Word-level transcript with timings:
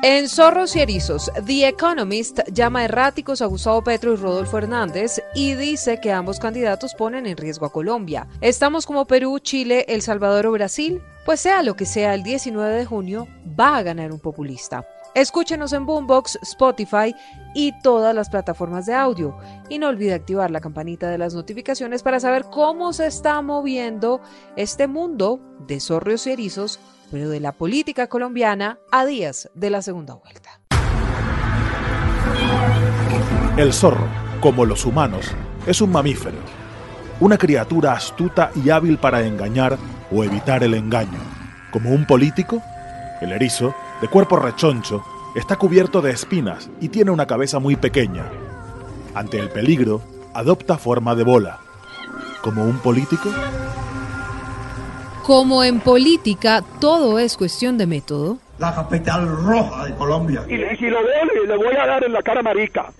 En 0.00 0.28
Zorros 0.28 0.76
y 0.76 0.80
Erizos, 0.80 1.28
The 1.44 1.66
Economist 1.66 2.38
llama 2.52 2.84
erráticos 2.84 3.42
a 3.42 3.46
Gustavo 3.46 3.82
Petro 3.82 4.12
y 4.12 4.16
Rodolfo 4.16 4.56
Hernández 4.56 5.20
y 5.34 5.54
dice 5.54 5.98
que 6.00 6.12
ambos 6.12 6.38
candidatos 6.38 6.94
ponen 6.94 7.26
en 7.26 7.36
riesgo 7.36 7.66
a 7.66 7.72
Colombia. 7.72 8.28
Estamos 8.40 8.86
como 8.86 9.06
Perú, 9.06 9.40
Chile, 9.40 9.84
El 9.88 10.02
Salvador 10.02 10.46
o 10.46 10.52
Brasil. 10.52 11.02
Pues 11.24 11.40
sea 11.40 11.64
lo 11.64 11.74
que 11.74 11.84
sea, 11.84 12.14
el 12.14 12.22
19 12.22 12.76
de 12.76 12.86
junio 12.86 13.26
va 13.58 13.76
a 13.76 13.82
ganar 13.82 14.12
un 14.12 14.20
populista. 14.20 14.86
Escúchenos 15.16 15.72
en 15.72 15.84
Boombox, 15.84 16.38
Spotify 16.42 17.12
y 17.52 17.72
todas 17.82 18.14
las 18.14 18.30
plataformas 18.30 18.86
de 18.86 18.94
audio. 18.94 19.36
Y 19.68 19.80
no 19.80 19.88
olvide 19.88 20.14
activar 20.14 20.52
la 20.52 20.60
campanita 20.60 21.10
de 21.10 21.18
las 21.18 21.34
notificaciones 21.34 22.04
para 22.04 22.20
saber 22.20 22.44
cómo 22.44 22.92
se 22.92 23.08
está 23.08 23.42
moviendo 23.42 24.20
este 24.54 24.86
mundo 24.86 25.40
de 25.66 25.80
zorros 25.80 26.28
y 26.28 26.30
erizos, 26.30 26.78
pero 27.10 27.28
de 27.28 27.40
la 27.40 27.52
política 27.52 28.08
colombiana 28.08 28.78
a 28.90 29.04
días 29.04 29.50
de 29.54 29.70
la 29.70 29.82
segunda 29.82 30.14
vuelta. 30.14 30.60
El 33.56 33.72
zorro, 33.72 34.06
como 34.40 34.64
los 34.64 34.84
humanos, 34.86 35.26
es 35.66 35.80
un 35.80 35.90
mamífero, 35.90 36.38
una 37.20 37.36
criatura 37.36 37.92
astuta 37.92 38.52
y 38.54 38.70
hábil 38.70 38.98
para 38.98 39.22
engañar 39.22 39.76
o 40.12 40.22
evitar 40.22 40.62
el 40.62 40.74
engaño. 40.74 41.18
Como 41.72 41.90
un 41.90 42.06
político, 42.06 42.62
el 43.20 43.32
erizo, 43.32 43.74
de 44.00 44.08
cuerpo 44.08 44.36
rechoncho, 44.36 45.02
está 45.34 45.56
cubierto 45.56 46.00
de 46.00 46.12
espinas 46.12 46.70
y 46.80 46.88
tiene 46.88 47.10
una 47.10 47.26
cabeza 47.26 47.58
muy 47.58 47.76
pequeña. 47.76 48.24
Ante 49.14 49.38
el 49.38 49.50
peligro, 49.50 50.00
adopta 50.34 50.78
forma 50.78 51.14
de 51.14 51.24
bola. 51.24 51.58
Como 52.42 52.64
un 52.64 52.78
político, 52.78 53.30
Como 55.28 55.62
en 55.62 55.80
política, 55.80 56.64
todo 56.80 57.18
es 57.18 57.36
cuestión 57.36 57.76
de 57.76 57.86
método. 57.86 58.38
la 58.58 58.74
capital 58.74 59.28
roja 59.28 59.84
de 59.84 59.94
Colombia. 59.94 60.42
Y, 60.48 60.54
y 60.54 60.76
si 60.78 60.86
lo 60.86 61.02
veo, 61.02 61.46
le 61.46 61.54
voy 61.54 61.76
a 61.76 61.86
dar 61.86 62.02
en 62.02 62.14
la 62.14 62.22
cara 62.22 62.40
marica. 62.42 62.90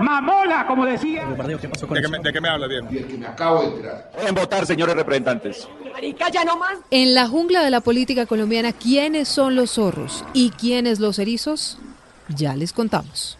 Mamola, 0.00 0.66
como 0.66 0.86
decía. 0.86 1.26
¿De 1.26 2.32
qué 2.32 2.40
me, 2.40 2.48
habla 2.48 2.66
bien? 2.66 2.88
En 4.26 4.34
votar, 4.34 4.64
señores 4.64 4.96
representantes. 4.96 5.68
En 6.90 7.14
la 7.14 7.28
jungla 7.28 7.62
de 7.62 7.70
la 7.70 7.82
política 7.82 8.24
colombiana, 8.24 8.72
¿quiénes 8.72 9.28
son 9.28 9.54
los 9.54 9.72
zorros 9.72 10.24
y 10.32 10.48
quiénes 10.48 10.98
los 10.98 11.18
erizos? 11.18 11.76
Ya 12.28 12.56
les 12.56 12.72
contamos. 12.72 13.36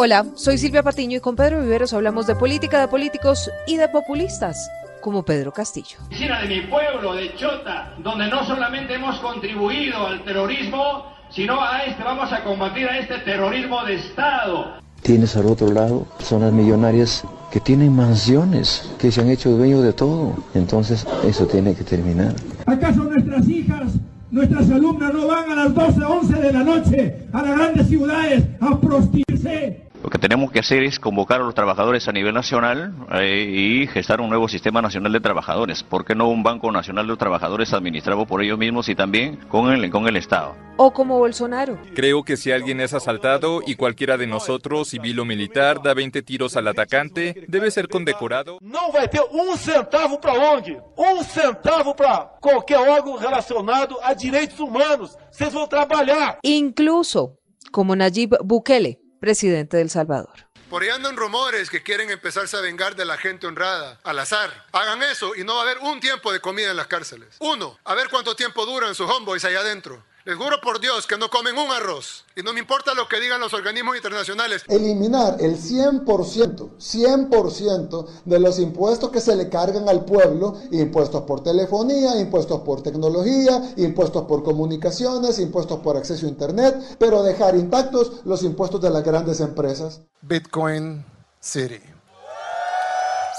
Hola, 0.00 0.26
soy 0.36 0.58
Silvia 0.58 0.84
Patiño 0.84 1.16
y 1.16 1.20
con 1.20 1.34
Pedro 1.34 1.60
Viveros 1.60 1.92
hablamos 1.92 2.28
de 2.28 2.36
política, 2.36 2.80
de 2.80 2.86
políticos 2.86 3.50
y 3.66 3.74
de 3.74 3.88
populistas, 3.88 4.70
como 5.00 5.24
Pedro 5.24 5.50
Castillo. 5.50 5.98
De 6.08 6.46
mi 6.46 6.60
pueblo, 6.68 7.14
de 7.14 7.34
Chota, 7.34 7.96
donde 7.98 8.28
no 8.28 8.46
solamente 8.46 8.94
hemos 8.94 9.18
contribuido 9.18 10.06
al 10.06 10.22
terrorismo, 10.22 11.02
sino 11.30 11.60
a 11.60 11.82
este, 11.82 12.04
vamos 12.04 12.32
a 12.32 12.44
combatir 12.44 12.86
a 12.86 12.96
este 12.96 13.18
terrorismo 13.24 13.84
de 13.86 13.96
Estado. 13.96 14.78
Tienes 15.02 15.36
al 15.36 15.46
otro 15.46 15.72
lado 15.72 16.06
personas 16.16 16.52
millonarias 16.52 17.24
que 17.50 17.58
tienen 17.58 17.92
mansiones, 17.92 18.88
que 19.00 19.10
se 19.10 19.20
han 19.20 19.30
hecho 19.30 19.50
dueños 19.50 19.82
de 19.82 19.94
todo. 19.94 20.32
Entonces 20.54 21.04
eso 21.26 21.44
tiene 21.48 21.74
que 21.74 21.82
terminar. 21.82 22.36
¿Acaso 22.66 23.02
nuestras 23.02 23.48
hijas, 23.48 23.94
nuestras 24.30 24.70
alumnas 24.70 25.12
no 25.12 25.26
van 25.26 25.50
a 25.50 25.54
las 25.56 25.74
12, 25.74 26.04
11 26.04 26.34
de 26.34 26.52
la 26.52 26.62
noche 26.62 27.26
a 27.32 27.42
las 27.42 27.58
grandes 27.58 27.88
ciudades 27.88 28.44
a 28.60 28.80
prostituirse? 28.80 29.87
Lo 30.08 30.10
que 30.10 30.18
tenemos 30.18 30.50
que 30.50 30.60
hacer 30.60 30.84
es 30.84 30.98
convocar 30.98 31.42
a 31.42 31.44
los 31.44 31.54
trabajadores 31.54 32.08
a 32.08 32.12
nivel 32.12 32.32
nacional 32.32 32.94
eh, 33.12 33.44
y 33.46 33.86
gestar 33.88 34.22
un 34.22 34.30
nuevo 34.30 34.48
sistema 34.48 34.80
nacional 34.80 35.12
de 35.12 35.20
trabajadores. 35.20 35.82
¿Por 35.82 36.06
qué 36.06 36.14
no 36.14 36.30
un 36.30 36.42
Banco 36.42 36.72
Nacional 36.72 37.06
de 37.06 37.16
Trabajadores 37.18 37.74
administrado 37.74 38.24
por 38.24 38.42
ellos 38.42 38.58
mismos 38.58 38.88
y 38.88 38.94
también 38.94 39.36
con 39.50 39.70
el, 39.70 39.90
con 39.90 40.08
el 40.08 40.16
Estado? 40.16 40.56
O 40.78 40.94
como 40.94 41.18
Bolsonaro. 41.18 41.78
Creo 41.94 42.22
que 42.22 42.38
si 42.38 42.50
alguien 42.50 42.80
es 42.80 42.94
asaltado 42.94 43.60
y 43.66 43.74
cualquiera 43.74 44.16
de 44.16 44.26
nosotros, 44.26 44.88
civil 44.88 45.20
o 45.20 45.26
militar, 45.26 45.82
da 45.82 45.92
20 45.92 46.22
tiros 46.22 46.56
al 46.56 46.68
atacante, 46.68 47.44
debe 47.46 47.70
ser 47.70 47.88
condecorado. 47.88 48.60
Não 48.62 48.90
vai 48.90 49.08
ter 49.08 49.20
um 49.30 49.58
centavo 49.58 50.18
para 50.18 50.32
onde? 50.32 50.78
Um 50.96 51.22
centavo 51.22 51.94
para 51.94 52.32
qualquer 52.40 52.78
órgão 52.78 53.18
relacionado 53.18 53.98
a 54.02 54.14
direitos 54.14 54.58
humanos. 54.58 55.18
Vocês 55.30 55.52
vão 55.52 55.66
trabalhar. 55.66 56.38
Incluso 56.42 57.34
como 57.70 57.94
Nayib 57.94 58.38
Bukele, 58.42 58.98
presidente 59.18 59.76
de 59.76 59.82
El 59.82 59.90
Salvador. 59.90 60.48
Por 60.70 60.82
ahí 60.82 60.90
andan 60.90 61.16
rumores 61.16 61.70
que 61.70 61.82
quieren 61.82 62.10
empezarse 62.10 62.56
a 62.56 62.60
vengar 62.60 62.94
de 62.94 63.06
la 63.06 63.16
gente 63.16 63.46
honrada, 63.46 63.98
al 64.04 64.18
azar. 64.18 64.66
Hagan 64.72 65.02
eso 65.02 65.34
y 65.34 65.42
no 65.42 65.54
va 65.54 65.60
a 65.60 65.62
haber 65.62 65.78
un 65.78 65.98
tiempo 65.98 66.30
de 66.30 66.40
comida 66.40 66.70
en 66.70 66.76
las 66.76 66.88
cárceles. 66.88 67.36
Uno, 67.38 67.78
a 67.84 67.94
ver 67.94 68.08
cuánto 68.10 68.36
tiempo 68.36 68.66
duran 68.66 68.94
sus 68.94 69.10
homeboys 69.10 69.46
allá 69.46 69.60
adentro. 69.60 70.04
Les 70.28 70.36
juro 70.36 70.60
por 70.60 70.78
Dios 70.78 71.06
que 71.06 71.16
no 71.16 71.30
comen 71.30 71.56
un 71.56 71.70
arroz. 71.70 72.26
Y 72.36 72.42
no 72.42 72.52
me 72.52 72.60
importa 72.60 72.92
lo 72.92 73.08
que 73.08 73.18
digan 73.18 73.40
los 73.40 73.54
organismos 73.54 73.96
internacionales. 73.96 74.62
Eliminar 74.68 75.38
el 75.40 75.56
100%, 75.56 76.04
100% 76.04 78.06
de 78.26 78.38
los 78.38 78.58
impuestos 78.58 79.10
que 79.10 79.22
se 79.22 79.34
le 79.34 79.48
cargan 79.48 79.88
al 79.88 80.04
pueblo, 80.04 80.60
impuestos 80.70 81.22
por 81.22 81.42
telefonía, 81.42 82.20
impuestos 82.20 82.60
por 82.60 82.82
tecnología, 82.82 83.72
impuestos 83.78 84.26
por 84.26 84.42
comunicaciones, 84.42 85.38
impuestos 85.38 85.80
por 85.80 85.96
acceso 85.96 86.26
a 86.26 86.28
Internet, 86.28 86.76
pero 86.98 87.22
dejar 87.22 87.56
intactos 87.56 88.20
los 88.26 88.42
impuestos 88.42 88.82
de 88.82 88.90
las 88.90 89.02
grandes 89.02 89.40
empresas. 89.40 90.02
Bitcoin 90.20 91.06
City. 91.40 91.80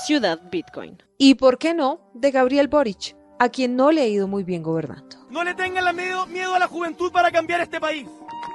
Ciudad 0.07 0.39
Bitcoin. 0.51 0.97
Y 1.19 1.35
por 1.35 1.59
qué 1.59 1.75
no, 1.75 2.09
de 2.15 2.31
Gabriel 2.31 2.67
Boric, 2.67 3.18
a 3.39 3.49
quien 3.49 3.75
no 3.75 3.91
le 3.91 4.01
ha 4.01 4.07
ido 4.07 4.27
muy 4.27 4.43
bien 4.43 4.61
gobernando. 4.61 5.17
No 5.29 5.43
le 5.43 5.53
tengan 5.53 5.85
la 5.85 5.93
miedo, 5.93 6.25
miedo 6.27 6.53
a 6.53 6.59
la 6.59 6.67
juventud 6.67 7.11
para 7.11 7.31
cambiar 7.31 7.61
este 7.61 7.79
país. 7.79 8.05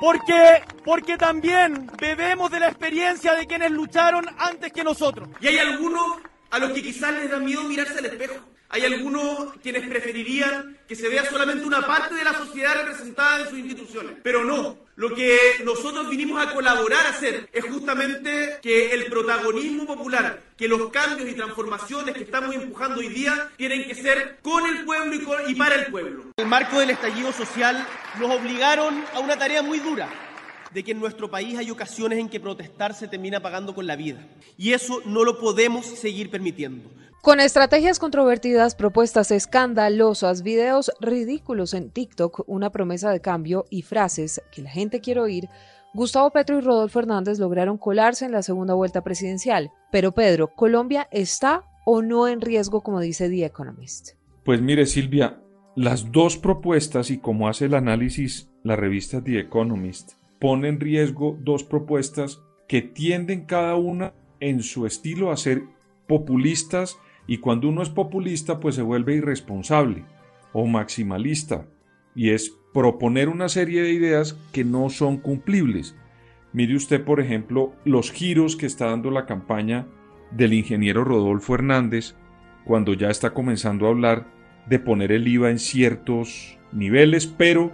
Porque, 0.01 0.63
porque 0.85 1.17
también 1.17 1.91
bebemos 1.99 2.51
de 2.51 2.61
la 2.61 2.69
experiencia 2.69 3.35
de 3.35 3.47
quienes 3.47 3.71
lucharon 3.71 4.27
antes 4.39 4.73
que 4.73 4.85
nosotros. 4.85 5.29
Y 5.41 5.47
hay 5.47 5.59
algunos 5.59 6.19
a 6.51 6.59
los 6.59 6.73
que 6.73 6.83
quizás 6.83 7.13
les 7.15 7.31
da 7.31 7.39
miedo 7.39 7.63
mirarse 7.65 7.99
al 7.99 8.05
espejo. 8.05 8.35
Hay 8.75 8.83
algunos 8.83 9.53
quienes 9.63 9.87
preferirían 9.87 10.77
que 10.89 10.97
se 10.97 11.09
vea 11.09 11.25
solamente 11.31 11.65
una 11.65 11.87
parte 11.87 12.17
de 12.17 12.25
la 12.25 12.35
sociedad 12.35 12.75
representada 12.75 13.43
en 13.43 13.49
sus 13.49 13.59
instituciones. 13.61 14.17
Pero 14.25 14.45
no, 14.45 14.77
lo 14.97 15.15
que 15.15 15.39
nosotros 15.63 16.11
vinimos 16.11 16.45
a 16.45 16.53
colaborar 16.53 17.07
a 17.07 17.11
hacer 17.11 17.49
es 17.53 17.65
justamente 17.67 18.59
que 18.61 18.93
el 18.93 19.05
protagonismo 19.05 19.87
popular, 19.87 20.43
que 20.57 20.67
los 20.67 20.91
cambios 20.91 21.31
y 21.31 21.35
transformaciones 21.35 22.17
que 22.17 22.25
estamos 22.25 22.53
empujando 22.53 22.99
hoy 22.99 23.11
día 23.11 23.49
tienen 23.57 23.85
que 23.85 23.95
ser 23.95 24.39
con 24.43 24.67
el 24.67 24.85
pueblo 24.85 25.15
y, 25.47 25.55
para 25.55 25.77
el 25.77 25.93
pueblo. 25.93 26.25
El 26.37 26.47
marco 26.47 26.81
del 26.81 26.91
estallido 26.91 27.33
social 27.33 27.87
nos 28.19 28.41
obligaron 28.41 29.05
a 29.15 29.21
una 29.21 29.39
tarea 29.39 29.63
muy 29.63 29.79
dura, 29.79 30.09
de 30.73 30.83
que 30.83 30.91
en 30.91 30.99
nuestro 30.99 31.31
país 31.31 31.57
hay 31.57 31.71
ocasiones 31.71 32.19
en 32.19 32.29
que 32.29 32.41
protestar 32.41 32.93
se 32.93 33.07
termina 33.07 33.39
pagando 33.39 33.73
con 33.73 33.87
la 33.87 33.95
vida. 33.95 34.27
Y 34.59 34.73
eso 34.73 35.01
no 35.05 35.23
lo 35.23 35.39
podemos 35.39 35.87
seguir 35.87 36.29
permitiendo. 36.29 36.91
Con 37.25 37.41
estrategias 37.41 37.99
controvertidas, 37.99 38.75
propuestas 38.75 39.31
escandalosas, 39.31 40.43
videos 40.43 40.93
ridículos 41.01 41.73
en 41.73 41.89
TikTok, 41.89 42.45
una 42.47 42.69
promesa 42.69 43.11
de 43.13 43.23
cambio 43.23 43.65
y 43.71 43.81
frases 43.81 44.43
que 44.53 44.61
la 44.61 44.69
gente 44.69 45.01
quiere 45.01 45.21
oír, 45.21 45.49
Gustavo 45.95 46.29
Petro 46.33 46.59
y 46.59 46.61
Rodolfo 46.61 46.99
Hernández 46.99 47.39
lograron 47.39 47.79
colarse 47.79 48.27
en 48.27 48.33
la 48.33 48.43
segunda 48.43 48.75
vuelta 48.75 49.03
presidencial. 49.03 49.73
Pero 49.91 50.13
Pedro, 50.13 50.49
¿Colombia 50.49 51.09
está 51.13 51.63
o 51.87 52.03
no 52.03 52.29
en 52.29 52.43
riesgo 52.43 52.83
como 52.83 53.01
dice 53.01 53.31
The 53.31 53.47
Economist? 53.47 54.11
Pues 54.45 54.61
mire 54.61 54.85
Silvia, 54.85 55.41
las 55.77 56.13
dos 56.13 56.37
propuestas 56.37 57.11
y 57.11 57.17
como 57.17 57.49
hace 57.49 57.65
el 57.65 57.75
análisis 57.75 58.51
la 58.65 58.77
revista 58.77 59.25
The 59.25 59.39
Economist, 59.39 60.13
pone 60.39 60.69
en 60.69 60.79
riesgo 60.79 61.39
dos 61.41 61.65
propuestas 61.65 62.43
que 62.69 62.83
tienden 62.83 63.47
cada 63.47 63.77
una 63.77 64.13
en 64.41 64.63
su 64.63 64.85
estilo 64.85 65.31
a 65.31 65.39
ser 65.39 65.63
populistas 66.07 66.99
y 67.27 67.39
cuando 67.39 67.69
uno 67.69 67.83
es 67.83 67.91
populista 67.91 68.61
pues 68.61 68.75
se 68.75 68.83
vuelve 68.83 69.15
irresponsable 69.17 70.05
o 70.53 70.67
maximalista 70.67 71.67
y 72.15 72.31
es 72.31 72.57
proponer 72.73 73.29
una 73.29 73.49
serie 73.49 73.83
de 73.83 73.93
ideas 73.93 74.39
que 74.53 74.65
no 74.65 74.91
son 74.91 75.19
cumplibles. 75.19 75.97
Mire 76.53 76.77
usted, 76.77 77.05
por 77.05 77.21
ejemplo, 77.21 77.73
los 77.85 78.13
giros 78.13 78.57
que 78.57 78.67
está 78.67 78.87
dando 78.87 79.11
la 79.11 79.27
campaña 79.27 79.87
del 80.31 80.53
ingeniero 80.53 81.05
Rodolfo 81.05 81.55
Hernández 81.55 82.15
cuando 82.65 82.95
ya 82.95 83.11
está 83.11 83.35
comenzando 83.35 83.87
a 83.87 83.91
hablar 83.91 84.27
de 84.67 84.79
poner 84.79 85.13
el 85.13 85.29
IVA 85.29 85.51
en 85.51 85.59
ciertos 85.59 86.59
niveles, 86.73 87.27
pero 87.27 87.73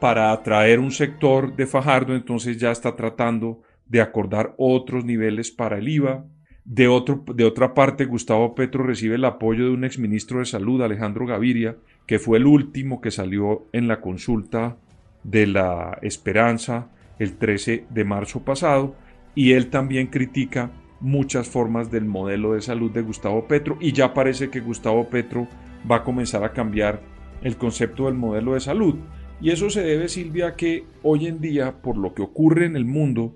para 0.00 0.32
atraer 0.32 0.78
un 0.78 0.90
sector 0.90 1.56
de 1.56 1.66
Fajardo, 1.66 2.14
entonces 2.14 2.58
ya 2.58 2.70
está 2.70 2.96
tratando 2.96 3.62
de 3.86 4.00
acordar 4.00 4.54
otros 4.58 5.04
niveles 5.04 5.50
para 5.50 5.78
el 5.78 5.88
IVA. 5.88 6.26
De, 6.66 6.88
otro, 6.88 7.24
de 7.34 7.44
otra 7.44 7.74
parte, 7.74 8.04
Gustavo 8.04 8.54
Petro 8.54 8.84
recibe 8.84 9.14
el 9.14 9.24
apoyo 9.24 9.64
de 9.64 9.70
un 9.70 9.84
exministro 9.84 10.40
de 10.40 10.46
Salud, 10.46 10.82
Alejandro 10.82 11.24
Gaviria, 11.24 11.76
que 12.06 12.18
fue 12.18 12.38
el 12.38 12.46
último 12.46 13.00
que 13.00 13.10
salió 13.10 13.66
en 13.72 13.88
la 13.88 14.00
consulta 14.00 14.76
de 15.22 15.46
la 15.46 15.98
Esperanza 16.02 16.88
el 17.18 17.36
13 17.38 17.86
de 17.88 18.04
marzo 18.04 18.44
pasado, 18.44 18.96
y 19.34 19.52
él 19.52 19.68
también 19.70 20.08
critica 20.08 20.72
muchas 21.00 21.48
formas 21.48 21.90
del 21.90 22.04
modelo 22.04 22.54
de 22.54 22.62
salud 22.62 22.90
de 22.90 23.02
Gustavo 23.02 23.46
Petro 23.46 23.76
y 23.80 23.92
ya 23.92 24.14
parece 24.14 24.50
que 24.50 24.60
Gustavo 24.60 25.08
Petro 25.08 25.46
va 25.88 25.96
a 25.96 26.04
comenzar 26.04 26.42
a 26.42 26.52
cambiar 26.52 27.00
el 27.42 27.56
concepto 27.56 28.06
del 28.06 28.14
modelo 28.14 28.54
de 28.54 28.60
salud. 28.60 28.96
Y 29.40 29.50
eso 29.50 29.68
se 29.68 29.82
debe, 29.82 30.08
Silvia, 30.08 30.56
que 30.56 30.86
hoy 31.02 31.26
en 31.26 31.40
día, 31.40 31.82
por 31.82 31.96
lo 31.96 32.14
que 32.14 32.22
ocurre 32.22 32.64
en 32.66 32.76
el 32.76 32.86
mundo, 32.86 33.34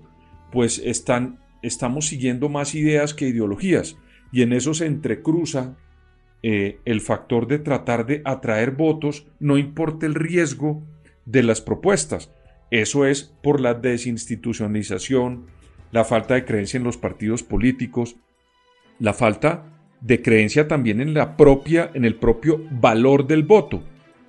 pues 0.51 0.79
están, 0.79 1.37
estamos 1.61 2.07
siguiendo 2.07 2.49
más 2.49 2.75
ideas 2.75 3.13
que 3.13 3.27
ideologías. 3.27 3.97
Y 4.31 4.41
en 4.41 4.53
eso 4.53 4.73
se 4.73 4.85
entrecruza 4.85 5.77
eh, 6.43 6.79
el 6.85 7.01
factor 7.01 7.47
de 7.47 7.59
tratar 7.59 8.05
de 8.05 8.21
atraer 8.25 8.71
votos, 8.71 9.27
no 9.39 9.57
importa 9.57 10.05
el 10.05 10.15
riesgo 10.15 10.83
de 11.25 11.43
las 11.43 11.61
propuestas. 11.61 12.31
Eso 12.71 13.05
es 13.05 13.33
por 13.43 13.59
la 13.59 13.73
desinstitucionalización, 13.73 15.47
la 15.91 16.05
falta 16.05 16.35
de 16.35 16.45
creencia 16.45 16.77
en 16.77 16.83
los 16.83 16.97
partidos 16.97 17.43
políticos, 17.43 18.15
la 18.97 19.13
falta 19.13 19.65
de 19.99 20.21
creencia 20.21 20.67
también 20.67 20.99
en 20.99 21.13
la 21.13 21.37
propia 21.37 21.91
en 21.93 22.05
el 22.05 22.15
propio 22.15 22.65
valor 22.71 23.27
del 23.27 23.43
voto, 23.43 23.83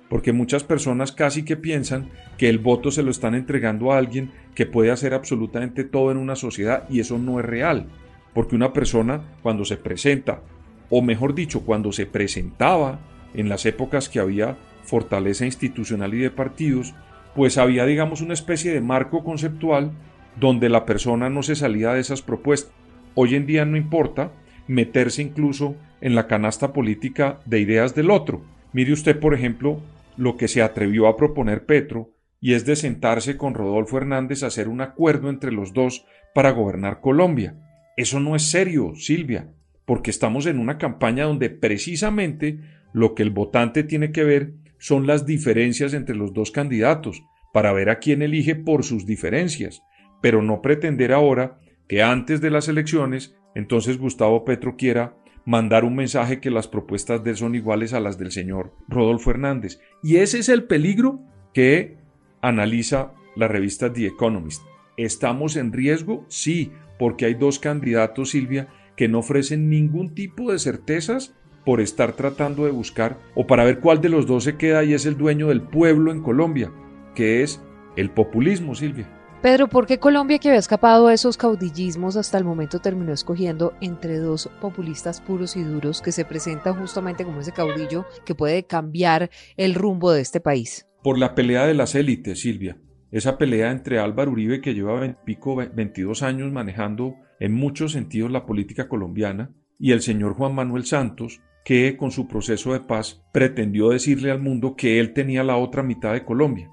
porque 0.09 0.33
muchas 0.33 0.63
personas 0.63 1.11
casi 1.11 1.43
que 1.43 1.57
piensan 1.57 2.09
que 2.37 2.49
el 2.49 2.59
voto 2.59 2.91
se 2.91 3.03
lo 3.03 3.11
están 3.11 3.35
entregando 3.35 3.91
a 3.91 3.97
alguien 3.97 4.31
que 4.55 4.65
puede 4.65 4.91
hacer 4.91 5.13
absolutamente 5.13 5.83
todo 5.83 6.11
en 6.11 6.17
una 6.17 6.35
sociedad 6.35 6.87
y 6.89 6.99
eso 6.99 7.17
no 7.17 7.39
es 7.39 7.45
real, 7.45 7.87
porque 8.33 8.55
una 8.55 8.73
persona 8.73 9.21
cuando 9.41 9.65
se 9.65 9.77
presenta, 9.77 10.41
o 10.89 11.01
mejor 11.01 11.33
dicho, 11.33 11.61
cuando 11.61 11.91
se 11.91 12.05
presentaba 12.05 12.99
en 13.33 13.49
las 13.49 13.65
épocas 13.65 14.09
que 14.09 14.19
había 14.19 14.57
fortaleza 14.83 15.45
institucional 15.45 16.13
y 16.13 16.19
de 16.19 16.29
partidos, 16.29 16.93
pues 17.35 17.57
había 17.57 17.85
digamos 17.85 18.21
una 18.21 18.33
especie 18.33 18.73
de 18.73 18.81
marco 18.81 19.23
conceptual 19.23 19.91
donde 20.39 20.69
la 20.69 20.85
persona 20.85 21.29
no 21.29 21.43
se 21.43 21.55
salía 21.55 21.93
de 21.93 22.01
esas 22.01 22.21
propuestas. 22.21 22.73
Hoy 23.15 23.35
en 23.35 23.45
día 23.45 23.65
no 23.65 23.77
importa 23.77 24.31
meterse 24.67 25.21
incluso 25.21 25.75
en 26.01 26.15
la 26.15 26.27
canasta 26.27 26.73
política 26.73 27.39
de 27.45 27.59
ideas 27.59 27.95
del 27.95 28.11
otro. 28.11 28.41
Mire 28.73 28.93
usted, 28.93 29.19
por 29.19 29.33
ejemplo, 29.33 29.79
lo 30.17 30.35
que 30.35 30.47
se 30.47 30.61
atrevió 30.61 31.07
a 31.07 31.15
proponer 31.15 31.65
Petro, 31.65 32.11
y 32.39 32.53
es 32.53 32.65
de 32.65 32.75
sentarse 32.75 33.37
con 33.37 33.53
Rodolfo 33.53 33.97
Hernández 33.97 34.43
a 34.43 34.47
hacer 34.47 34.67
un 34.67 34.81
acuerdo 34.81 35.29
entre 35.29 35.51
los 35.51 35.73
dos 35.73 36.05
para 36.35 36.51
gobernar 36.51 36.99
Colombia. 36.99 37.55
Eso 37.95 38.19
no 38.19 38.35
es 38.35 38.49
serio, 38.49 38.93
Silvia, 38.95 39.53
porque 39.85 40.11
estamos 40.11 40.45
en 40.45 40.59
una 40.59 40.77
campaña 40.77 41.23
donde 41.23 41.49
precisamente 41.49 42.59
lo 42.91 43.15
que 43.15 43.23
el 43.23 43.29
votante 43.29 43.83
tiene 43.83 44.11
que 44.11 44.23
ver 44.23 44.53
son 44.77 45.07
las 45.07 45.25
diferencias 45.25 45.93
entre 45.93 46.15
los 46.15 46.33
dos 46.33 46.51
candidatos, 46.51 47.23
para 47.53 47.71
ver 47.71 47.89
a 47.89 47.99
quién 47.99 48.21
elige 48.21 48.55
por 48.55 48.83
sus 48.83 49.05
diferencias 49.05 49.83
pero 50.23 50.41
no 50.41 50.61
pretender 50.61 51.11
ahora 51.11 51.59
que 51.85 52.01
antes 52.01 52.39
de 52.39 52.49
las 52.49 52.69
elecciones 52.69 53.35
entonces 53.55 53.97
Gustavo 53.97 54.45
Petro 54.45 54.77
quiera 54.77 55.17
mandar 55.45 55.83
un 55.83 55.95
mensaje 55.95 56.39
que 56.39 56.51
las 56.51 56.67
propuestas 56.67 57.23
de 57.23 57.31
él 57.31 57.37
son 57.37 57.55
iguales 57.55 57.93
a 57.93 57.99
las 57.99 58.17
del 58.17 58.31
señor 58.31 58.73
Rodolfo 58.87 59.31
Hernández. 59.31 59.79
Y 60.01 60.17
ese 60.17 60.39
es 60.39 60.49
el 60.49 60.63
peligro 60.63 61.19
que 61.53 61.97
analiza 62.41 63.13
la 63.35 63.47
revista 63.47 63.91
The 63.91 64.07
Economist. 64.07 64.63
¿Estamos 64.97 65.55
en 65.55 65.73
riesgo? 65.73 66.25
Sí, 66.27 66.71
porque 66.99 67.25
hay 67.25 67.33
dos 67.33 67.59
candidatos, 67.59 68.31
Silvia, 68.31 68.67
que 68.95 69.07
no 69.07 69.19
ofrecen 69.19 69.69
ningún 69.69 70.13
tipo 70.13 70.51
de 70.51 70.59
certezas 70.59 71.35
por 71.65 71.81
estar 71.81 72.13
tratando 72.13 72.65
de 72.65 72.71
buscar 72.71 73.19
o 73.35 73.47
para 73.47 73.63
ver 73.63 73.79
cuál 73.79 74.01
de 74.01 74.09
los 74.09 74.27
dos 74.27 74.43
se 74.43 74.57
queda 74.57 74.83
y 74.83 74.93
es 74.93 75.05
el 75.05 75.17
dueño 75.17 75.47
del 75.47 75.61
pueblo 75.61 76.11
en 76.11 76.21
Colombia, 76.21 76.71
que 77.15 77.41
es 77.41 77.61
el 77.95 78.09
populismo, 78.09 78.75
Silvia. 78.75 79.07
Pedro, 79.43 79.67
¿por 79.67 79.87
qué 79.87 79.99
Colombia, 79.99 80.39
que 80.39 80.47
había 80.47 80.59
escapado 80.59 81.07
a 81.07 81.13
esos 81.13 81.35
caudillismos, 81.35 82.15
hasta 82.15 82.37
el 82.37 82.45
momento 82.45 82.79
terminó 82.79 83.11
escogiendo 83.11 83.73
entre 83.81 84.17
dos 84.19 84.49
populistas 84.61 85.19
puros 85.19 85.57
y 85.57 85.63
duros 85.63 86.01
que 86.01 86.13
se 86.13 86.23
presentan 86.23 86.79
justamente 86.79 87.25
como 87.25 87.41
ese 87.41 87.51
caudillo 87.51 88.05
que 88.25 88.35
puede 88.35 88.63
cambiar 88.63 89.29
el 89.57 89.75
rumbo 89.75 90.13
de 90.13 90.21
este 90.21 90.39
país? 90.39 90.87
Por 91.03 91.19
la 91.19 91.35
pelea 91.35 91.67
de 91.67 91.73
las 91.73 91.93
élites, 91.93 92.39
Silvia. 92.39 92.77
Esa 93.11 93.37
pelea 93.37 93.71
entre 93.71 93.99
Álvaro 93.99 94.31
Uribe, 94.31 94.61
que 94.61 94.73
lleva 94.73 95.13
pico 95.25 95.57
22 95.57 96.23
años 96.23 96.49
manejando 96.53 97.15
en 97.41 97.53
muchos 97.53 97.91
sentidos 97.91 98.31
la 98.31 98.45
política 98.45 98.87
colombiana, 98.87 99.51
y 99.77 99.91
el 99.91 100.01
señor 100.01 100.35
Juan 100.35 100.55
Manuel 100.55 100.85
Santos, 100.85 101.41
que 101.65 101.97
con 101.97 102.11
su 102.11 102.29
proceso 102.29 102.71
de 102.71 102.79
paz 102.79 103.21
pretendió 103.33 103.89
decirle 103.89 104.31
al 104.31 104.39
mundo 104.39 104.77
que 104.77 105.01
él 105.01 105.11
tenía 105.11 105.43
la 105.43 105.57
otra 105.57 105.83
mitad 105.83 106.13
de 106.13 106.23
Colombia. 106.23 106.69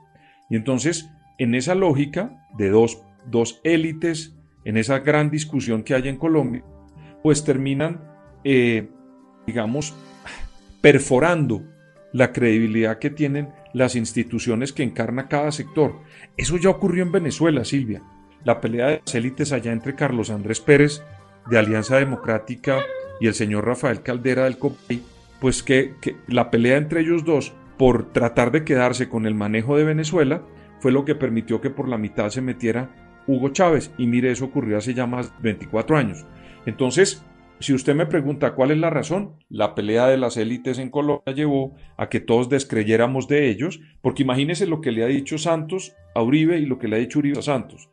Y 0.48 0.54
entonces 0.54 1.10
en 1.40 1.54
esa 1.54 1.74
lógica 1.74 2.46
de 2.58 2.68
dos, 2.68 3.02
dos 3.24 3.60
élites, 3.64 4.36
en 4.66 4.76
esa 4.76 4.98
gran 4.98 5.30
discusión 5.30 5.82
que 5.82 5.94
hay 5.94 6.06
en 6.06 6.18
Colombia, 6.18 6.62
pues 7.22 7.44
terminan, 7.44 8.02
eh, 8.44 8.90
digamos, 9.46 9.94
perforando 10.82 11.64
la 12.12 12.32
credibilidad 12.32 12.98
que 12.98 13.08
tienen 13.08 13.48
las 13.72 13.96
instituciones 13.96 14.74
que 14.74 14.82
encarna 14.82 15.28
cada 15.28 15.50
sector. 15.50 16.00
Eso 16.36 16.58
ya 16.58 16.68
ocurrió 16.68 17.02
en 17.04 17.12
Venezuela, 17.12 17.64
Silvia. 17.64 18.02
La 18.44 18.60
pelea 18.60 18.88
de 18.88 19.02
las 19.04 19.14
élites 19.14 19.52
allá 19.52 19.72
entre 19.72 19.94
Carlos 19.94 20.28
Andrés 20.28 20.60
Pérez 20.60 21.02
de 21.48 21.58
Alianza 21.58 21.96
Democrática 21.96 22.80
y 23.18 23.28
el 23.28 23.34
señor 23.34 23.64
Rafael 23.64 24.02
Caldera 24.02 24.44
del 24.44 24.58
COPEI, 24.58 25.02
pues 25.40 25.62
que, 25.62 25.94
que 26.02 26.16
la 26.26 26.50
pelea 26.50 26.76
entre 26.76 27.00
ellos 27.00 27.24
dos 27.24 27.54
por 27.78 28.12
tratar 28.12 28.50
de 28.50 28.62
quedarse 28.62 29.08
con 29.08 29.24
el 29.24 29.34
manejo 29.34 29.78
de 29.78 29.84
Venezuela, 29.84 30.42
fue 30.80 30.92
lo 30.92 31.04
que 31.04 31.14
permitió 31.14 31.60
que 31.60 31.70
por 31.70 31.88
la 31.88 31.98
mitad 31.98 32.30
se 32.30 32.42
metiera 32.42 32.90
Hugo 33.26 33.50
Chávez. 33.50 33.92
Y 33.98 34.06
mire, 34.06 34.30
eso 34.30 34.46
ocurrió 34.46 34.78
hace 34.78 34.94
ya 34.94 35.06
más 35.06 35.30
de 35.36 35.52
24 35.52 35.96
años. 35.96 36.26
Entonces, 36.66 37.24
si 37.60 37.74
usted 37.74 37.94
me 37.94 38.06
pregunta 38.06 38.54
cuál 38.54 38.70
es 38.70 38.78
la 38.78 38.90
razón, 38.90 39.36
la 39.50 39.74
pelea 39.74 40.06
de 40.06 40.16
las 40.16 40.36
élites 40.36 40.78
en 40.78 40.90
Colombia 40.90 41.34
llevó 41.34 41.76
a 41.98 42.08
que 42.08 42.20
todos 42.20 42.48
descreyéramos 42.48 43.28
de 43.28 43.50
ellos, 43.50 43.80
porque 44.00 44.22
imagínese 44.22 44.66
lo 44.66 44.80
que 44.80 44.92
le 44.92 45.04
ha 45.04 45.08
dicho 45.08 45.36
Santos 45.36 45.94
a 46.14 46.22
Uribe 46.22 46.58
y 46.58 46.66
lo 46.66 46.78
que 46.78 46.88
le 46.88 46.96
ha 46.96 47.00
dicho 47.00 47.18
Uribe 47.18 47.38
a 47.38 47.42
Santos. 47.42 47.90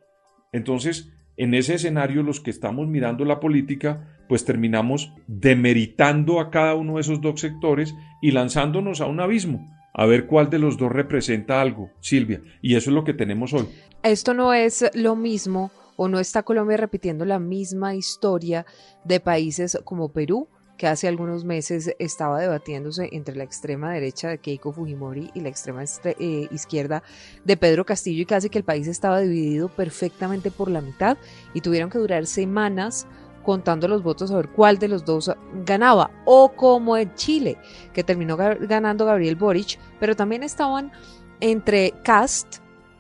Entonces, 0.54 1.12
en 1.36 1.54
ese 1.54 1.76
escenario, 1.76 2.24
los 2.24 2.40
que 2.40 2.50
estamos 2.50 2.88
mirando 2.88 3.26
la 3.26 3.40
política, 3.40 4.08
pues 4.30 4.46
terminamos 4.46 5.14
demeritando 5.28 6.40
a 6.40 6.50
cada 6.50 6.74
uno 6.76 6.96
de 6.96 7.02
esos 7.02 7.22
dos 7.22 7.40
sectores 7.42 7.94
y 8.22 8.32
lanzándonos 8.32 9.02
a 9.02 9.06
un 9.06 9.20
abismo 9.20 9.77
a 9.98 10.06
ver 10.06 10.28
cuál 10.28 10.50
de 10.50 10.60
los 10.60 10.78
dos 10.78 10.92
representa 10.92 11.60
algo, 11.60 11.92
Silvia. 12.00 12.42
Y 12.62 12.76
eso 12.76 12.92
es 12.92 12.94
lo 12.94 13.04
que 13.04 13.14
tenemos 13.14 13.52
hoy. 13.54 13.68
Esto 14.04 14.34
no 14.36 14.54
es 14.54 14.86
lo 14.94 15.16
mismo 15.16 15.72
o 15.96 16.08
no 16.08 16.20
está 16.20 16.44
Colombia 16.44 16.78
repitiendo 16.78 17.26
la 17.26 17.40
misma 17.40 17.96
historia 17.96 18.66
de 19.04 19.20
países 19.20 19.78
como 19.84 20.14
Perú, 20.14 20.48
que 20.78 20.86
hace 20.86 21.08
algunos 21.08 21.44
meses 21.44 21.96
estaba 21.98 22.40
debatiéndose 22.40 23.10
entre 23.12 23.36
la 23.36 23.44
extrema 23.44 23.92
derecha 23.92 24.30
de 24.30 24.38
Keiko 24.38 24.72
Fujimori 24.72 25.32
y 25.34 25.42
la 25.42 25.50
extrema 25.50 25.84
eh, 25.84 26.48
izquierda 26.52 27.02
de 27.44 27.58
Pedro 27.58 27.84
Castillo 27.84 28.22
y 28.22 28.28
casi 28.28 28.52
que 28.52 28.60
el 28.60 28.64
país 28.64 28.88
estaba 28.88 29.20
dividido 29.20 29.68
perfectamente 29.68 30.52
por 30.52 30.70
la 30.70 30.82
mitad 30.82 31.18
y 31.56 31.62
tuvieron 31.62 31.90
que 31.90 31.98
durar 31.98 32.28
semanas 32.28 33.08
contando 33.48 33.88
los 33.88 34.04
votos 34.04 34.30
a 34.30 34.36
ver 34.36 34.50
cuál 34.50 34.78
de 34.78 34.90
los 34.90 35.06
dos 35.06 35.32
ganaba. 35.64 36.12
O 36.26 36.52
como 36.52 36.98
en 36.98 37.16
Chile, 37.16 37.58
que 37.94 38.04
terminó 38.04 38.36
ganando 38.36 39.06
Gabriel 39.06 39.38
Boric, 39.38 39.80
pero 40.02 40.18
también 40.18 40.44
estaban 40.44 40.92
entre 41.40 41.94
Cast, 42.04 42.58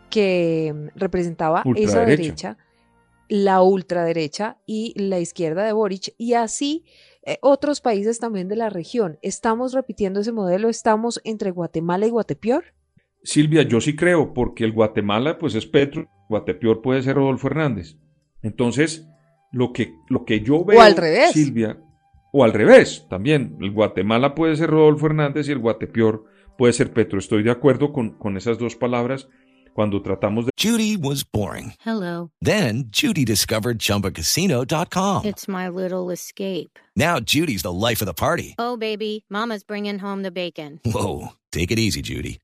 que 0.10 0.74
representaba 0.96 1.64
esa 1.76 2.06
derecha, 2.06 2.58
la 3.28 3.62
ultraderecha 3.62 4.58
y 4.66 4.94
la 4.96 5.20
izquierda 5.20 5.66
de 5.66 5.74
Boric, 5.74 6.14
y 6.18 6.32
así 6.32 6.86
eh, 7.24 7.40
otros 7.42 7.82
países 7.82 8.18
también 8.18 8.48
de 8.48 8.56
la 8.56 8.70
región. 8.70 9.20
¿Estamos 9.22 9.74
repitiendo 9.74 10.22
ese 10.22 10.32
modelo? 10.32 10.70
¿Estamos 10.70 11.20
entre 11.26 11.52
Guatemala 11.52 12.08
y 12.08 12.10
Guatepeor? 12.10 12.64
Silvia, 13.22 13.64
yo 13.64 13.82
sí 13.82 13.98
creo, 13.98 14.34
porque 14.34 14.64
el 14.64 14.72
Guatemala 14.72 15.38
pues 15.38 15.56
es 15.56 15.66
Petro, 15.66 16.08
Guatepeor 16.30 16.82
puede 16.82 17.02
ser 17.02 17.18
Rodolfo 17.18 17.48
Hernández. 17.48 17.98
Entonces, 18.42 19.10
lo 19.52 19.74
que, 19.74 19.96
lo 20.10 20.26
que 20.26 20.42
yo 20.42 20.64
veo, 20.66 20.82
al 20.82 20.96
revés. 20.96 21.32
Silvia, 21.32 21.78
o 22.32 22.44
al 22.44 22.54
revés, 22.54 23.06
también, 23.10 23.58
el 23.62 23.72
Guatemala 23.72 24.36
puede 24.36 24.56
ser 24.56 24.70
Rodolfo 24.70 25.08
Hernández 25.08 25.48
y 25.48 25.52
el 25.52 25.60
Guatepeor 25.60 26.26
puede 26.58 26.74
ser 26.74 26.94
Petro. 26.94 27.20
Estoy 27.20 27.44
de 27.44 27.52
acuerdo 27.52 27.92
con, 27.94 28.12
con 28.18 28.38
esas 28.38 28.58
dos 28.58 28.76
palabras. 28.76 29.28
cuando 29.78 30.02
tratamos 30.02 30.48
de... 30.48 30.52
Judy 30.58 30.98
was 30.98 31.24
boring. 31.24 31.74
Hello. 31.86 32.32
Then 32.42 32.86
Judy 32.90 33.24
discovered 33.24 33.78
ChumbaCasino.com. 33.78 35.26
It's 35.26 35.48
my 35.48 35.70
little 35.70 36.10
escape. 36.10 36.80
Now 36.96 37.20
Judy's 37.20 37.62
the 37.62 37.72
life 37.72 38.02
of 38.02 38.08
the 38.08 38.16
party. 38.16 38.56
Oh, 38.58 38.76
baby, 38.76 39.24
mama's 39.30 39.64
bringing 39.64 40.00
home 40.00 40.24
the 40.24 40.32
bacon. 40.32 40.80
Whoa, 40.84 41.34
take 41.52 41.70
it 41.70 41.78
easy, 41.78 42.02
Judy. 42.02 42.40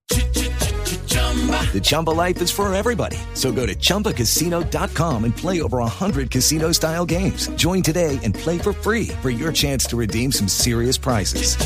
The 1.73 1.81
Chumba 1.81 2.11
life 2.11 2.39
is 2.43 2.51
for 2.51 2.71
everybody. 2.75 3.17
So 3.33 3.51
go 3.51 3.65
to 3.65 3.73
ChumbaCasino.com 3.75 5.25
and 5.25 5.35
play 5.35 5.63
over 5.63 5.79
100 5.79 6.29
casino-style 6.29 7.05
games. 7.07 7.47
Join 7.55 7.81
today 7.81 8.19
and 8.23 8.35
play 8.35 8.59
for 8.59 8.73
free 8.73 9.07
for 9.23 9.31
your 9.31 9.51
chance 9.51 9.87
to 9.87 9.97
redeem 9.97 10.31
some 10.31 10.47
serious 10.47 10.99
prizes. 10.99 11.57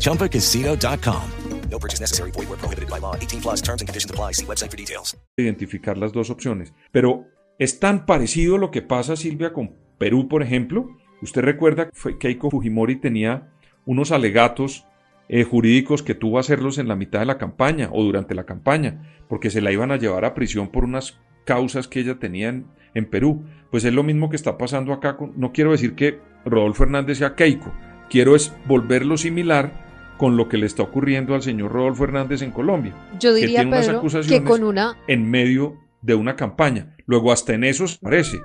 ChumbaCasino.com. 0.00 1.30
No 1.70 1.78
purchase 1.78 2.00
necessary. 2.00 2.30
Void 2.30 2.48
where 2.48 2.58
prohibited 2.58 2.88
by 2.88 2.98
law. 2.98 3.16
18 3.16 3.40
plus 3.40 3.60
terms 3.60 3.82
and 3.82 3.88
conditions 3.88 4.10
apply. 4.10 4.32
See 4.32 4.46
website 4.46 4.70
for 4.70 4.76
details. 4.76 5.16
identificar 5.38 5.98
las 5.98 6.12
dos 6.12 6.30
opciones. 6.30 6.72
Pero 6.92 7.26
es 7.58 7.80
tan 7.80 8.06
parecido 8.06 8.58
lo 8.58 8.70
que 8.70 8.82
pasa, 8.82 9.16
Silvia, 9.16 9.52
con 9.52 9.74
Perú, 9.98 10.28
por 10.28 10.42
ejemplo. 10.42 10.88
Usted 11.22 11.42
recuerda 11.42 11.90
que 11.90 12.18
Keiko 12.18 12.50
Fujimori 12.50 12.96
tenía 12.96 13.52
unos 13.84 14.12
alegatos 14.12 14.84
eh, 15.28 15.44
jurídicos 15.44 16.02
que 16.02 16.14
tuvo 16.14 16.36
a 16.38 16.40
hacerlos 16.40 16.78
en 16.78 16.88
la 16.88 16.96
mitad 16.96 17.20
de 17.20 17.26
la 17.26 17.38
campaña 17.38 17.88
o 17.92 18.02
durante 18.04 18.34
la 18.34 18.44
campaña, 18.44 19.22
porque 19.28 19.50
se 19.50 19.60
la 19.60 19.72
iban 19.72 19.90
a 19.90 19.96
llevar 19.96 20.24
a 20.24 20.34
prisión 20.34 20.68
por 20.68 20.84
unas 20.84 21.18
causas 21.44 21.88
que 21.88 22.00
ella 22.00 22.18
tenía 22.18 22.48
en, 22.48 22.66
en 22.94 23.06
Perú. 23.08 23.44
Pues 23.70 23.84
es 23.84 23.92
lo 23.92 24.02
mismo 24.02 24.30
que 24.30 24.36
está 24.36 24.56
pasando 24.58 24.92
acá. 24.92 25.16
Con, 25.16 25.32
no 25.36 25.52
quiero 25.52 25.72
decir 25.72 25.94
que 25.94 26.20
Rodolfo 26.44 26.84
Hernández 26.84 27.18
sea 27.18 27.34
Keiko, 27.34 27.72
quiero 28.08 28.36
es 28.36 28.52
volverlo 28.66 29.16
similar 29.16 29.84
con 30.16 30.36
lo 30.36 30.48
que 30.48 30.56
le 30.56 30.66
está 30.66 30.82
ocurriendo 30.82 31.34
al 31.34 31.42
señor 31.42 31.72
Rodolfo 31.72 32.04
Hernández 32.04 32.40
en 32.42 32.50
Colombia. 32.50 32.94
Yo 33.20 33.34
que 33.34 33.40
diría, 33.40 33.60
tiene 33.60 33.72
unas 33.76 33.88
que 33.88 33.96
acusaciones 33.96 34.48
con 34.48 34.64
una... 34.64 34.96
en 35.08 35.28
medio 35.30 35.76
de 36.00 36.14
una 36.14 36.36
campaña. 36.36 36.96
Luego 37.04 37.32
hasta 37.32 37.52
en 37.52 37.64
eso 37.64 37.84
parece, 38.00 38.38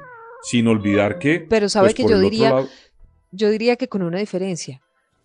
sin 0.44 0.68
olvidar 0.68 1.18
que... 1.20 1.46
Pero 1.48 1.70
sabe 1.70 1.88
pues, 1.88 1.96
que 1.96 2.04
yo 2.04 2.20
diría, 2.20 2.50
lado- 2.50 2.68
yo 3.32 3.50
diría 3.50 3.78
que 3.78 3.88
con 3.88 4.02
una 4.02 4.18
diferencia. 4.20 4.82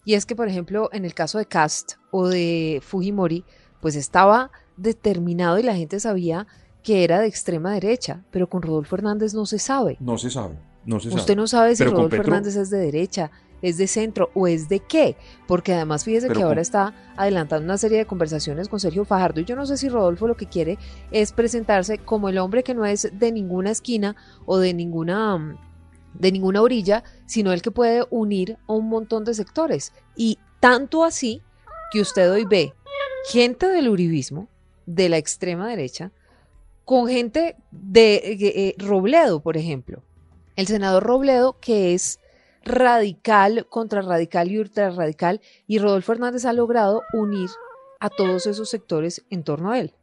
Y 0.06 0.14
es 0.14 0.24
que, 0.24 0.36
por 0.36 0.48
ejemplo, 0.48 0.88
en 0.92 1.04
el 1.04 1.14
caso 1.14 1.36
de 1.36 1.46
Cast 1.46 1.94
o 2.12 2.28
de 2.28 2.80
Fujimori, 2.80 3.44
pues 3.80 3.96
estaba 3.96 4.52
determinado 4.76 5.58
y 5.58 5.64
la 5.64 5.74
gente 5.74 5.98
sabía 5.98 6.46
que 6.84 7.02
era 7.02 7.20
de 7.20 7.26
extrema 7.26 7.74
derecha, 7.74 8.22
pero 8.30 8.48
con 8.48 8.62
Rodolfo 8.62 8.94
Hernández 8.94 9.34
no 9.34 9.46
se 9.46 9.58
sabe. 9.58 9.96
no 9.98 10.16
se 10.16 10.30
sabe, 10.30 10.54
no 10.84 11.00
se 11.00 11.10
sabe. 11.10 11.20
Usted 11.20 11.36
no 11.36 11.48
sabe 11.48 11.74
si 11.74 11.82
Pero 11.82 11.96
Rodolfo 11.96 12.16
Hernández 12.18 12.54
es 12.54 12.70
de 12.70 12.78
derecha, 12.78 13.32
es 13.62 13.78
de 13.78 13.88
centro 13.88 14.30
o 14.34 14.46
es 14.46 14.68
de 14.68 14.78
qué, 14.78 15.16
porque 15.48 15.74
además 15.74 16.04
fíjese 16.04 16.28
Pero 16.28 16.38
que 16.38 16.44
ahora 16.44 16.60
está 16.60 16.94
adelantando 17.16 17.64
una 17.64 17.76
serie 17.76 17.98
de 17.98 18.06
conversaciones 18.06 18.68
con 18.68 18.78
Sergio 18.78 19.04
Fajardo 19.04 19.40
y 19.40 19.44
yo 19.44 19.56
no 19.56 19.66
sé 19.66 19.76
si 19.76 19.88
Rodolfo 19.88 20.28
lo 20.28 20.36
que 20.36 20.46
quiere 20.46 20.78
es 21.10 21.32
presentarse 21.32 21.98
como 21.98 22.28
el 22.28 22.38
hombre 22.38 22.62
que 22.62 22.74
no 22.74 22.84
es 22.84 23.10
de 23.12 23.32
ninguna 23.32 23.72
esquina 23.72 24.14
o 24.44 24.58
de 24.58 24.72
ninguna 24.72 25.36
mm, 25.36 25.58
de 26.18 26.32
ninguna 26.32 26.62
orilla, 26.62 27.04
sino 27.26 27.52
el 27.52 27.62
que 27.62 27.70
puede 27.70 28.04
unir 28.10 28.58
a 28.66 28.72
un 28.72 28.88
montón 28.88 29.24
de 29.24 29.34
sectores 29.34 29.92
y 30.16 30.38
tanto 30.60 31.04
así 31.04 31.42
que 31.92 32.00
usted 32.00 32.30
hoy 32.30 32.44
ve 32.44 32.72
gente 33.30 33.68
del 33.68 33.88
uribismo, 33.88 34.48
de 34.86 35.08
la 35.08 35.18
extrema 35.18 35.68
derecha, 35.68 36.12
con 36.84 37.08
gente 37.08 37.56
de 37.72 38.14
eh, 38.14 38.36
eh, 38.40 38.74
Robledo, 38.78 39.40
por 39.40 39.56
ejemplo. 39.56 40.02
El 40.54 40.68
senador 40.68 41.02
Robledo, 41.02 41.58
que 41.60 41.94
es 41.94 42.20
radical, 42.64 43.66
contra 43.68 44.02
radical 44.02 44.50
y 44.50 44.58
ultra 44.58 44.90
radical, 44.90 45.40
y 45.66 45.78
Rodolfo 45.78 46.12
Hernández 46.12 46.44
ha 46.44 46.52
logrado 46.52 47.02
unir 47.12 47.50
a 48.00 48.08
todos 48.08 48.46
esos 48.46 48.70
sectores 48.70 49.24
en 49.30 49.42
torno 49.42 49.72
a 49.72 49.80
él. 49.80 49.94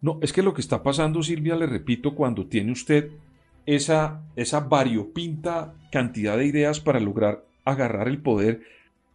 No, 0.00 0.18
es 0.22 0.32
que 0.32 0.42
lo 0.42 0.54
que 0.54 0.62
está 0.62 0.82
pasando, 0.82 1.22
Silvia, 1.22 1.56
le 1.56 1.66
repito, 1.66 2.14
cuando 2.14 2.46
tiene 2.46 2.72
usted 2.72 3.10
esa, 3.66 4.22
esa 4.36 4.60
variopinta 4.60 5.74
cantidad 5.92 6.36
de 6.36 6.46
ideas 6.46 6.80
para 6.80 7.00
lograr 7.00 7.44
agarrar 7.64 8.08
el 8.08 8.18
poder, 8.18 8.62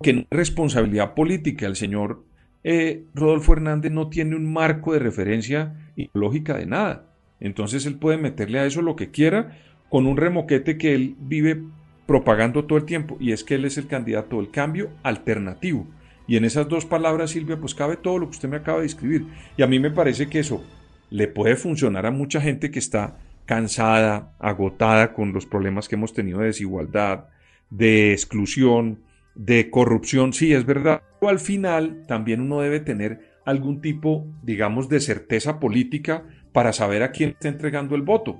que 0.01 0.13
no 0.13 0.21
es 0.21 0.27
responsabilidad 0.29 1.13
política. 1.13 1.65
El 1.65 1.75
señor 1.75 2.23
eh, 2.63 3.03
Rodolfo 3.13 3.53
Hernández 3.53 3.91
no 3.91 4.09
tiene 4.09 4.35
un 4.35 4.51
marco 4.51 4.93
de 4.93 4.99
referencia 4.99 5.91
ideológica 5.95 6.57
de 6.57 6.65
nada. 6.65 7.05
Entonces 7.39 7.85
él 7.85 7.95
puede 7.95 8.17
meterle 8.17 8.59
a 8.59 8.65
eso 8.65 8.81
lo 8.81 8.95
que 8.95 9.11
quiera 9.11 9.57
con 9.89 10.07
un 10.07 10.17
remoquete 10.17 10.77
que 10.77 10.95
él 10.95 11.15
vive 11.19 11.61
propagando 12.05 12.65
todo 12.65 12.77
el 12.77 12.85
tiempo, 12.85 13.17
y 13.19 13.31
es 13.31 13.43
que 13.43 13.55
él 13.55 13.65
es 13.65 13.77
el 13.77 13.87
candidato 13.87 14.37
del 14.37 14.51
cambio 14.51 14.89
alternativo. 15.03 15.87
Y 16.27 16.37
en 16.37 16.45
esas 16.45 16.67
dos 16.67 16.85
palabras, 16.85 17.31
Silvia, 17.31 17.59
pues 17.59 17.75
cabe 17.75 17.97
todo 17.97 18.17
lo 18.17 18.25
que 18.27 18.31
usted 18.31 18.49
me 18.49 18.57
acaba 18.57 18.79
de 18.79 18.87
escribir. 18.87 19.27
Y 19.57 19.63
a 19.63 19.67
mí 19.67 19.79
me 19.79 19.91
parece 19.91 20.27
que 20.27 20.39
eso 20.39 20.63
le 21.09 21.27
puede 21.27 21.55
funcionar 21.55 22.05
a 22.05 22.11
mucha 22.11 22.41
gente 22.41 22.71
que 22.71 22.79
está 22.79 23.17
cansada, 23.45 24.33
agotada 24.39 25.13
con 25.13 25.33
los 25.33 25.45
problemas 25.45 25.87
que 25.87 25.95
hemos 25.95 26.13
tenido 26.13 26.39
de 26.39 26.47
desigualdad, 26.47 27.25
de 27.69 28.11
exclusión, 28.11 29.03
de 29.35 29.69
corrupción, 29.69 30.33
sí, 30.33 30.53
es 30.53 30.65
verdad. 30.65 31.01
Al 31.21 31.39
final 31.39 32.03
también 32.07 32.41
uno 32.41 32.61
debe 32.61 32.79
tener 32.79 33.35
algún 33.45 33.81
tipo, 33.81 34.25
digamos, 34.43 34.89
de 34.89 34.99
certeza 34.99 35.59
política 35.59 36.23
para 36.51 36.73
saber 36.73 37.03
a 37.03 37.11
quién 37.11 37.31
está 37.31 37.49
entregando 37.49 37.95
el 37.95 38.01
voto. 38.01 38.39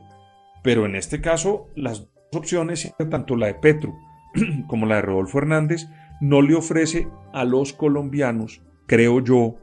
Pero 0.64 0.86
en 0.86 0.96
este 0.96 1.22
caso, 1.22 1.70
las 1.76 2.00
dos 2.32 2.42
opciones, 2.42 2.94
tanto 3.12 3.36
la 3.36 3.48
de 3.48 3.56
Petro 3.56 3.94
como 4.68 4.86
la 4.86 4.96
de 4.96 5.02
Rodolfo 5.04 5.38
Hernández, 5.38 5.88
no 6.22 6.42
le 6.42 6.56
ofrece 6.56 7.08
a 7.34 7.44
los 7.44 7.74
colombianos, 7.74 8.64
creo 8.88 9.24
yo, 9.24 9.58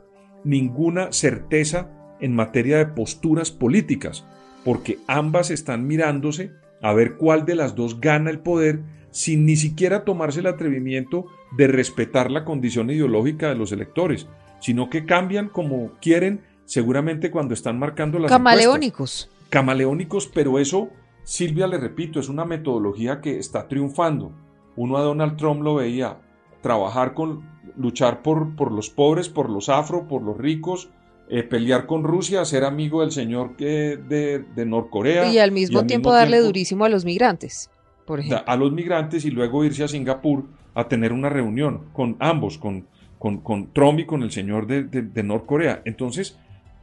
ninguna 0.45 1.13
certeza 1.13 1.91
en 2.21 2.35
materia 2.35 2.79
de 2.79 2.87
posturas 2.87 3.51
políticas, 3.51 4.27
porque 4.64 4.99
ambas 5.07 5.50
están 5.50 5.87
mirándose 5.87 6.52
a 6.83 6.92
ver 6.92 7.16
cuál 7.16 7.45
de 7.47 7.54
las 7.54 7.75
dos 7.75 8.00
gana 8.00 8.31
el 8.31 8.40
poder 8.40 8.81
sin 9.11 9.47
ni 9.47 9.57
siquiera 9.57 10.04
tomarse 10.04 10.40
el 10.40 10.47
atrevimiento 10.47 11.26
de 11.57 11.69
respetar 11.69 12.31
la 12.31 12.45
condición 12.45 12.90
ideológica 12.90 13.49
de 13.49 13.54
los 13.54 13.71
electores, 13.73 14.26
sino 14.61 14.90
que 14.90 15.04
cambian 15.04 15.49
como 15.49 15.92
quieren 16.00 16.40
seguramente 16.64 17.31
cuando 17.31 17.54
están 17.54 17.78
marcando 17.78 18.19
las 18.19 18.31
encuestas. 18.31 18.38
Camaleónicos. 18.38 19.31
Camaleónicos, 19.50 20.26
pero 20.28 20.59
eso, 20.59 20.88
Silvia, 21.25 21.66
le 21.66 21.76
repito, 21.76 22.19
es 22.19 22.28
una 22.28 22.45
metodología 22.47 23.21
que 23.21 23.38
está 23.38 23.69
triunfando. 23.69 24.33
Uno 24.76 24.97
a 24.97 25.02
Donald 25.02 25.37
Trump 25.37 25.62
lo 25.62 25.75
veía 25.75 26.19
trabajar 26.62 27.12
con, 27.12 27.42
luchar 27.76 28.23
por, 28.23 28.57
por 28.57 28.73
los 28.73 28.88
pobres, 28.88 29.28
por 29.28 29.50
los 29.50 29.69
afro, 29.69 30.09
por 30.09 30.23
los 30.23 30.38
ricos, 30.38 30.90
eh, 31.35 31.43
pelear 31.45 31.87
con 31.87 32.05
Rusia, 32.05 32.45
ser 32.45 32.62
amigo 32.62 33.01
del 33.01 33.11
señor 33.11 33.57
que, 33.57 33.97
de, 33.97 34.45
de 34.55 34.67
Norcorea. 34.67 35.33
Y 35.33 35.39
al 35.39 35.51
mismo 35.51 35.87
tiempo 35.87 36.12
darle 36.12 36.41
durísimo 36.41 36.85
a 36.85 36.91
los 36.91 37.07
migrantes, 37.07 37.71
por 38.05 38.21
ejemplo. 38.21 38.45
a 38.47 38.55
los 38.55 38.71
migrantes 38.71 39.25
y 39.25 39.31
luego 39.31 39.65
irse 39.65 39.83
a 39.83 39.89
Singapur 39.89 40.45
a 40.75 40.89
tener 40.89 41.11
una 41.11 41.31
reunión 41.31 41.85
con 41.95 42.19
ambos, 42.21 42.59
con, 42.59 42.87
con, 43.19 43.39
con 43.39 43.73
Trump 43.73 44.01
y 44.01 44.05
con 44.05 44.23
el 44.23 44.31
señor 44.31 44.67
de, 44.67 44.85
de, 44.85 45.01
de 45.01 45.23
Norcorea. 45.23 45.81
Entonces, 45.87 46.39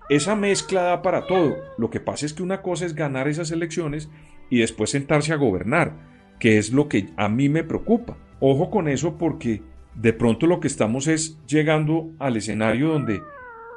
esa 0.09 0.35
mezcla 0.35 0.81
da 0.81 1.03
para 1.03 1.27
todo. 1.27 1.55
Lo 1.77 1.91
que 1.91 1.99
pasa 1.99 2.25
es 2.25 2.33
que 2.33 2.41
una 2.41 2.63
cosa 2.63 2.87
es 2.87 2.95
ganar 2.95 3.27
esas 3.27 3.51
elecciones 3.51 4.09
y 4.49 4.61
después 4.61 4.89
sentarse 4.89 5.31
a 5.31 5.35
gobernar, 5.35 5.93
que 6.39 6.57
es 6.57 6.73
lo 6.73 6.89
que 6.89 7.09
a 7.17 7.29
mí 7.29 7.49
me 7.49 7.63
preocupa. 7.63 8.17
Ojo 8.39 8.71
con 8.71 8.87
eso 8.87 9.15
porque 9.15 9.61
de 9.93 10.13
pronto 10.13 10.47
lo 10.47 10.59
que 10.59 10.67
estamos 10.67 11.05
es 11.05 11.37
llegando 11.45 12.09
al 12.17 12.35
escenario 12.35 12.87
donde 12.87 13.21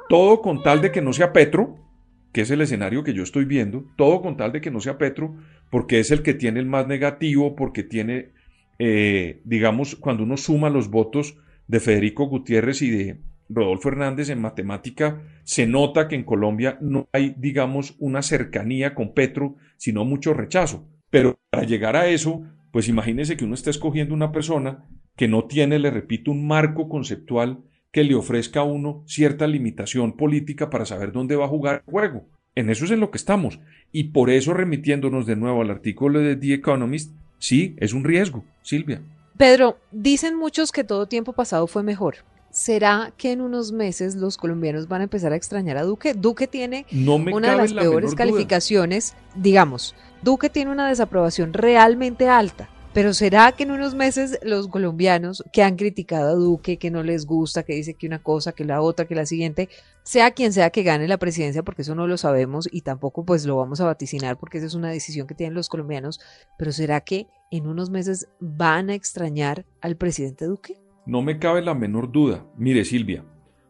todo 0.09 0.41
con 0.41 0.63
tal 0.63 0.81
de 0.81 0.91
que 0.91 1.01
no 1.01 1.13
sea 1.13 1.33
Petro, 1.33 1.77
que 2.31 2.41
es 2.41 2.51
el 2.51 2.61
escenario 2.61 3.03
que 3.03 3.13
yo 3.13 3.23
estoy 3.23 3.45
viendo, 3.45 3.85
todo 3.95 4.21
con 4.21 4.37
tal 4.37 4.51
de 4.51 4.61
que 4.61 4.71
no 4.71 4.79
sea 4.79 4.97
Petro, 4.97 5.35
porque 5.69 5.99
es 5.99 6.11
el 6.11 6.23
que 6.23 6.33
tiene 6.33 6.59
el 6.59 6.65
más 6.65 6.87
negativo, 6.87 7.55
porque 7.55 7.83
tiene, 7.83 8.31
eh, 8.79 9.41
digamos, 9.45 9.95
cuando 9.95 10.23
uno 10.23 10.37
suma 10.37 10.69
los 10.69 10.89
votos 10.89 11.37
de 11.67 11.79
Federico 11.79 12.25
Gutiérrez 12.25 12.81
y 12.81 12.89
de 12.89 13.19
Rodolfo 13.49 13.89
Hernández 13.89 14.29
en 14.29 14.41
matemática, 14.41 15.21
se 15.43 15.67
nota 15.67 16.07
que 16.07 16.15
en 16.15 16.23
Colombia 16.23 16.77
no 16.81 17.07
hay, 17.11 17.35
digamos, 17.37 17.95
una 17.99 18.21
cercanía 18.21 18.95
con 18.95 19.13
Petro, 19.13 19.55
sino 19.77 20.03
mucho 20.05 20.33
rechazo. 20.33 20.87
Pero 21.09 21.37
para 21.51 21.63
llegar 21.63 21.95
a 21.95 22.07
eso, 22.07 22.43
pues 22.71 22.87
imagínese 22.87 23.37
que 23.37 23.45
uno 23.45 23.53
está 23.53 23.69
escogiendo 23.69 24.15
una 24.15 24.31
persona 24.31 24.85
que 25.15 25.27
no 25.27 25.45
tiene, 25.45 25.77
le 25.77 25.91
repito, 25.91 26.31
un 26.31 26.47
marco 26.47 26.89
conceptual 26.89 27.59
que 27.93 28.03
le 28.03 28.15
ofrezca 28.15 28.61
a 28.61 28.63
uno 28.63 29.03
cierta 29.05 29.47
limitación 29.47 30.17
política 30.17 30.69
para 30.71 30.85
saber 30.85 31.11
dónde 31.13 31.35
va 31.37 31.45
a 31.45 31.49
jugar 31.49 31.83
el 31.85 31.91
juego. 31.91 32.25
En 32.55 32.69
eso 32.69 32.85
es 32.85 32.91
en 32.91 32.99
lo 32.99 33.11
que 33.11 33.17
estamos. 33.17 33.59
Y 33.91 34.05
por 34.05 34.31
eso, 34.31 34.53
remitiéndonos 34.53 35.27
de 35.27 35.35
nuevo 35.35 35.61
al 35.61 35.69
artículo 35.69 36.19
de 36.19 36.35
The 36.35 36.55
Economist, 36.55 37.13
sí, 37.37 37.75
es 37.77 37.93
un 37.93 38.03
riesgo, 38.03 38.43
Silvia. 38.63 39.01
Pedro, 39.37 39.77
dicen 39.91 40.35
muchos 40.35 40.71
que 40.71 40.83
todo 40.83 41.07
tiempo 41.07 41.33
pasado 41.33 41.67
fue 41.67 41.83
mejor. 41.83 42.15
¿Será 42.49 43.13
que 43.15 43.31
en 43.31 43.41
unos 43.41 43.71
meses 43.71 44.15
los 44.15 44.37
colombianos 44.37 44.87
van 44.87 45.01
a 45.01 45.05
empezar 45.05 45.31
a 45.31 45.35
extrañar 45.35 45.77
a 45.77 45.83
Duque? 45.83 46.15
Duque 46.15 46.47
tiene 46.47 46.87
No 46.91 47.15
una 47.15 47.51
de 47.51 47.57
las 47.57 47.71
la 47.73 47.81
peores 47.81 48.11
duda. 48.11 48.17
calificaciones, 48.17 49.15
digamos, 49.35 49.95
Duque 50.23 50.49
tiene 50.49 50.71
una 50.71 50.87
desaprobación 50.87 51.53
realmente 51.53 52.27
alta 52.27 52.69
Pero 52.93 53.15
¿será 53.15 53.51
que 53.53 53.63
en 53.63 53.71
unos 53.71 53.95
meses 53.95 54.39
los 54.43 54.67
colombianos 54.67 55.43
que 55.51 55.63
han 55.63 55.77
criticado 55.77 56.29
a 56.29 56.35
Duque, 56.35 56.77
que 56.77 56.91
no 56.91 57.01
les 57.01 57.25
gusta, 57.25 57.63
que 57.63 57.73
dice 57.73 57.95
que 57.95 58.05
una 58.05 58.19
cosa, 58.19 58.51
que 58.51 58.65
la 58.65 58.81
otra, 58.81 59.05
que 59.05 59.15
la 59.15 59.25
siguiente, 59.25 59.67
sea 60.03 60.29
quien 60.29 60.53
sea 60.53 60.69
que 60.69 60.83
gane 60.83 61.07
la 61.07 61.17
presidencia, 61.17 61.63
porque 61.63 61.81
eso 61.81 61.95
no 61.95 62.05
lo 62.05 62.17
sabemos 62.17 62.69
y 62.71 62.81
tampoco 62.81 63.25
pues 63.25 63.47
lo 63.47 63.57
vamos 63.57 63.81
a 63.81 63.85
vaticinar 63.85 64.37
porque 64.37 64.59
esa 64.59 64.67
es 64.67 64.75
una 64.75 64.91
decisión 64.91 65.25
que 65.25 65.33
tienen 65.33 65.55
los 65.55 65.69
colombianos, 65.69 66.19
pero 66.55 66.71
¿será 66.71 67.01
que 67.01 67.25
en 67.49 67.65
unos 67.65 67.89
meses 67.89 68.29
van 68.39 68.91
a 68.91 68.93
extrañar 68.93 69.65
al 69.81 69.95
presidente 69.95 70.45
Duque? 70.45 70.77
No 71.07 71.23
me 71.23 71.39
cabe 71.39 71.63
la 71.63 71.73
menor 71.73 72.11
duda. 72.11 72.45
Mire, 72.57 72.85
Silvia, 72.85 73.25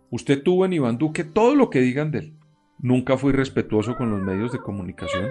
usted 0.10 0.44
tuvo 0.44 0.66
en 0.66 0.74
Iván 0.74 0.98
Duque 0.98 1.24
todo 1.24 1.56
lo 1.56 1.70
que 1.70 1.80
digan 1.80 2.12
de 2.12 2.20
él. 2.20 2.34
Nunca 2.78 3.18
fue 3.18 3.32
irrespetuoso 3.32 3.96
con 3.96 4.12
los 4.12 4.22
medios 4.22 4.52
de 4.52 4.60
comunicación. 4.60 5.30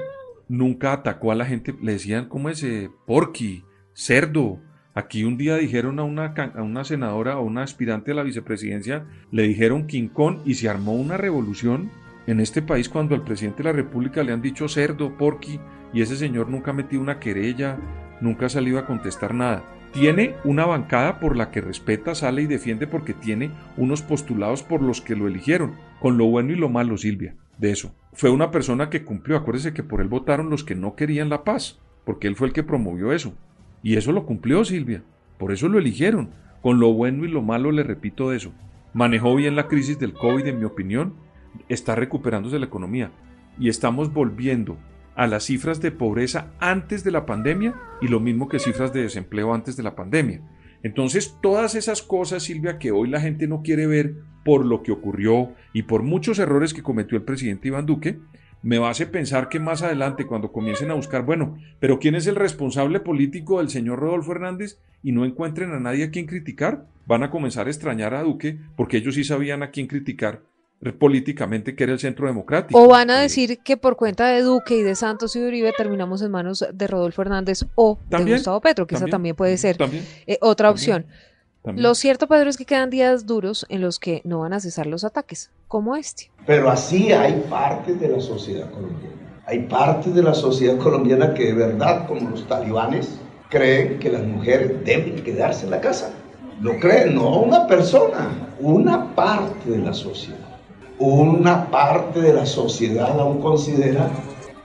Nunca 0.49 0.95
atacó 0.95 1.31
a 1.31 1.35
la 1.35 1.45
gente. 1.45 1.75
Le 1.83 1.93
decían, 1.93 2.29
¿cómo 2.29 2.49
es? 2.49 2.63
Eh, 2.63 2.91
porqui, 3.07 3.65
cerdo. 3.95 4.61
Aquí 4.95 5.25
un 5.25 5.39
día 5.39 5.57
dijeron 5.57 5.99
a 5.99 6.05
una, 6.05 6.85
senadora 6.85 7.39
o 7.39 7.43
una 7.43 7.63
aspirante 7.63 8.11
a 8.11 8.15
la 8.15 8.23
vicepresidencia, 8.23 9.07
le 9.31 9.45
dijeron 9.45 9.87
quincón 9.87 10.43
y 10.45 10.55
se 10.55 10.69
armó 10.69 10.95
una 10.95 11.17
revolución 11.17 11.91
en 12.27 12.41
este 12.41 12.63
país 12.63 12.89
cuando 12.89 13.15
al 13.15 13.25
presidente 13.25 13.63
de 13.63 13.71
la 13.71 13.73
República 13.73 14.23
le 14.23 14.33
han 14.33 14.43
dicho 14.43 14.69
cerdo, 14.69 15.17
porqui, 15.17 15.59
y 15.95 16.03
ese 16.03 16.17
señor 16.17 16.49
nunca 16.49 16.71
ha 16.71 16.75
metido 16.75 17.01
una 17.01 17.19
querella, 17.19 17.79
nunca 18.21 18.47
ha 18.47 18.51
salido 18.51 18.79
a 18.79 18.87
contestar 18.87 19.35
nada 19.35 19.65
tiene 19.93 20.37
una 20.45 20.65
bancada 20.65 21.21
por 21.21 21.37
la 21.37 21.51
que 21.51 21.61
respeta, 21.61 22.15
sale 22.15 22.43
y 22.43 22.47
defiende 22.47 22.87
porque 22.87 23.13
tiene 23.13 23.51
unos 23.77 24.03
postulados 24.03 24.63
por 24.63 24.83
los 24.83 25.01
que 25.01 25.15
lo 25.15 25.27
eligieron, 25.27 25.75
con 26.01 26.17
lo 26.17 26.27
bueno 26.27 26.53
y 26.53 26.57
lo 26.57 26.71
malo, 26.71 26.97
Silvia, 26.97 27.37
de 27.59 27.71
eso. 27.71 27.95
Fue 28.15 28.31
una 28.31 28.51
persona 28.51 28.89
que 28.89 29.05
cumplió, 29.05 29.37
acuérdese 29.37 29.75
que 29.75 29.83
por 29.83 30.01
él 30.01 30.09
votaron 30.09 30.51
los 30.51 30.65
que 30.65 30.75
no 30.75 30.97
querían 30.97 31.29
la 31.29 31.45
paz, 31.45 31.79
porque 32.05 32.27
él 32.27 32.37
fue 32.37 32.49
el 32.49 32.53
que 32.53 32.63
promovió 32.63 33.13
eso. 33.13 33.35
Y 33.83 33.97
eso 33.97 34.12
lo 34.12 34.27
cumplió, 34.27 34.65
Silvia, 34.65 35.03
por 35.39 35.53
eso 35.53 35.69
lo 35.69 35.79
eligieron, 35.79 36.31
con 36.61 36.79
lo 36.79 36.93
bueno 36.93 37.25
y 37.25 37.29
lo 37.29 37.43
malo 37.43 37.73
le 37.73 37.83
repito 37.83 38.33
eso. 38.33 38.53
Manejó 38.95 39.35
bien 39.35 39.57
la 39.57 39.69
crisis 39.69 39.99
del 39.99 40.12
COVID, 40.12 40.47
en 40.47 40.59
mi 40.59 40.65
opinión, 40.65 41.15
está 41.69 41.95
recuperándose 41.95 42.59
la 42.59 42.67
economía 42.67 43.11
y 43.59 43.69
estamos 43.69 44.12
volviendo 44.12 44.79
a 45.15 45.27
las 45.27 45.45
cifras 45.45 45.81
de 45.81 45.91
pobreza 45.91 46.53
antes 46.59 47.05
de 47.05 47.11
la 47.11 47.27
pandemia 47.27 47.75
y 48.01 48.09
lo 48.09 48.21
mismo 48.21 48.49
que 48.49 48.59
cifras 48.59 48.93
de 48.93 49.03
desempleo 49.03 49.53
antes 49.53 49.77
de 49.77 49.83
la 49.83 49.95
pandemia. 49.95 50.41
Entonces, 50.83 51.37
todas 51.41 51.75
esas 51.75 52.03
cosas, 52.03 52.43
Silvia, 52.43 52.79
que 52.79 52.91
hoy 52.91 53.09
la 53.09 53.21
gente 53.21 53.47
no 53.47 53.62
quiere 53.62 53.87
ver 53.87 54.17
por 54.45 54.65
lo 54.65 54.83
que 54.83 54.93
ocurrió 54.93 55.53
y 55.73 55.85
por 55.85 56.03
muchos 56.03 56.39
errores 56.39 56.75
que 56.75 56.83
cometió 56.83 57.17
el 57.17 57.25
presidente 57.25 57.69
Iván 57.69 57.87
Duque, 57.87 58.19
me 58.62 58.85
hace 58.87 59.07
pensar 59.07 59.49
que 59.49 59.61
más 59.61 59.83
adelante, 59.83 60.26
cuando 60.26 60.52
comiencen 60.52 60.90
a 60.90 60.95
buscar, 60.95 61.25
bueno, 61.25 61.59
pero 61.81 61.99
¿quién 61.99 62.14
es 62.14 62.26
el 62.26 62.37
responsable 62.37 63.00
político 63.00 63.59
del 63.59 63.71
señor 63.71 63.99
Rodolfo 63.99 64.33
Hernández? 64.33 64.78
y 65.02 65.12
no 65.12 65.25
encuentren 65.25 65.73
a 65.73 65.81
nadie 65.81 66.04
a 66.04 66.11
quien 66.11 66.26
criticar, 66.26 66.87
van 67.07 67.23
a 67.23 67.31
comenzar 67.31 67.66
a 67.66 67.71
extrañar 67.71 68.14
a 68.14 68.23
Duque 68.23 68.59
porque 68.76 68.99
ellos 68.99 69.14
sí 69.14 69.25
sabían 69.25 69.62
a 69.62 69.71
quién 69.71 69.87
criticar 69.87 70.40
políticamente 70.99 71.76
que 71.76 71.85
era 71.85 71.92
el 71.92 72.00
centro 72.00 72.26
democrático. 72.26 72.81
O 72.81 72.88
van 72.88 73.11
a 73.11 73.21
decir 73.21 73.59
que 73.59 73.76
por 73.76 73.97
cuenta 73.97 74.28
de 74.28 74.42
Duque 74.42 74.78
y 74.78 74.83
de 74.83 74.97
Santos 74.97 75.37
y 75.37 75.40
de 75.40 75.47
Uribe 75.47 75.73
terminamos 75.76 76.23
en 76.23 76.33
manos 76.33 76.64
de 76.73 76.87
Rodolfo 76.88 77.23
Hernández 77.23 77.64
o 77.76 77.99
de 78.09 78.25
Gustavo 78.25 78.61
Petro, 78.61 78.87
que 78.87 78.97
esa 78.97 79.07
también 79.07 79.37
puede 79.37 79.57
ser 79.59 79.76
eh, 80.26 80.38
otra 80.40 80.71
opción. 80.71 81.07
Lo 81.64 81.95
cierto, 81.95 82.26
Pedro, 82.26 82.50
es 82.50 82.57
que 82.57 82.64
quedan 82.64 82.90
días 82.90 83.26
duros 83.26 83.66
en 83.69 83.81
los 83.81 83.99
que 83.99 84.21
no 84.25 84.40
van 84.40 84.52
a 84.52 84.61
cesar 84.61 84.87
los 84.87 85.04
ataques, 85.04 85.50
como 85.69 85.95
este. 85.95 86.31
Pero 86.45 86.71
así 86.71 87.12
hay 87.12 87.45
partes 87.49 88.00
de 88.00 88.09
la 88.09 88.21
sociedad 88.21 88.71
colombiana. 88.71 89.14
Hay 89.47 89.61
partes 89.61 90.14
de 90.14 90.23
la 90.23 90.35
sociedad 90.35 90.76
colombiana 90.78 91.35
que 91.35 91.47
de 91.47 91.54
verdad, 91.54 92.07
como 92.09 92.31
los 92.31 92.47
talibanes, 92.49 93.19
creen 93.49 93.99
que 93.99 94.11
las 94.11 94.23
mujeres 94.23 94.85
deben 94.85 95.23
quedarse 95.23 95.64
en 95.64 95.71
la 95.71 95.81
casa. 95.81 96.12
Lo 96.61 96.78
creen, 96.78 97.14
no 97.14 97.40
una 97.42 97.66
persona, 97.66 98.28
una 98.61 99.14
parte 99.14 99.71
de 99.71 99.78
la 99.78 99.92
sociedad 99.92 100.52
una 101.02 101.69
parte 101.69 102.21
de 102.21 102.33
la 102.33 102.47
sociedad 102.47 103.19
aún 103.19 103.40
considera 103.40 104.09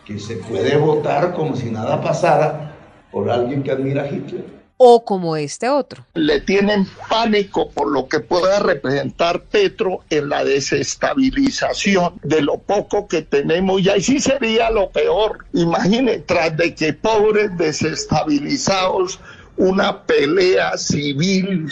que 0.05 0.19
se 0.19 0.35
puede 0.35 0.77
votar 0.77 1.33
como 1.33 1.55
si 1.55 1.71
nada 1.71 1.99
pasara 2.01 2.75
por 3.11 3.29
alguien 3.29 3.63
que 3.63 3.71
admira 3.71 4.03
a 4.03 4.07
Hitler. 4.07 4.45
O 4.77 5.03
como 5.03 5.35
este 5.35 5.69
otro. 5.69 6.05
Le 6.13 6.39
tienen 6.41 6.87
pánico 7.09 7.69
por 7.71 7.91
lo 7.91 8.07
que 8.07 8.19
pueda 8.19 8.59
representar 8.59 9.43
Petro 9.43 10.01
en 10.11 10.29
la 10.29 10.43
desestabilización 10.43 12.13
de 12.23 12.41
lo 12.41 12.59
poco 12.59 13.07
que 13.07 13.23
tenemos. 13.23 13.81
Y 13.81 13.89
ahí 13.89 14.01
sí 14.01 14.19
sería 14.19 14.69
lo 14.69 14.91
peor. 14.91 15.45
Imagine, 15.53 16.19
tras 16.19 16.55
de 16.55 16.75
que 16.75 16.93
pobres 16.93 17.57
desestabilizados 17.57 19.19
una 19.57 20.03
pelea 20.03 20.77
civil, 20.77 21.67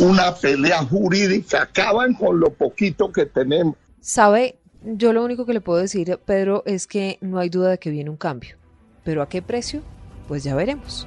una 0.00 0.34
pelea 0.34 0.82
jurídica, 0.84 1.62
acaban 1.62 2.14
con 2.14 2.40
lo 2.40 2.50
poquito 2.50 3.12
que 3.12 3.26
tenemos. 3.26 3.76
Sabe, 4.00 4.58
yo 4.82 5.12
lo 5.12 5.24
único 5.24 5.44
que 5.46 5.52
le 5.52 5.60
puedo 5.60 5.78
decir, 5.78 6.18
Pedro, 6.24 6.62
es 6.66 6.86
que 6.86 7.18
no 7.20 7.38
hay 7.38 7.48
duda 7.48 7.70
de 7.70 7.78
que 7.78 7.90
viene 7.90 8.10
un 8.10 8.16
cambio. 8.16 8.56
Pero 9.04 9.22
¿a 9.22 9.28
qué 9.28 9.42
precio? 9.42 9.82
Pues 10.26 10.42
ya 10.42 10.54
veremos. 10.54 11.06